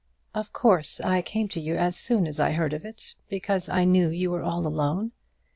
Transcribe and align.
"Of 0.33 0.51
course 0.51 0.99
I 0.99 1.21
came 1.21 1.47
to 1.49 1.59
you 1.59 1.75
as 1.75 1.95
soon 1.95 2.25
as 2.25 2.39
I 2.39 2.53
heard 2.53 2.73
of 2.73 2.83
it, 2.83 3.13
because 3.29 3.69
I 3.69 3.83
knew 3.85 4.09
you 4.09 4.31
were 4.31 4.41
all 4.41 4.65
alone. 4.65 5.11